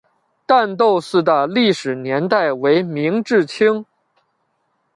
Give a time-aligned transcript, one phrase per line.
[0.47, 3.85] 旦斗寺的历史年代为明至清。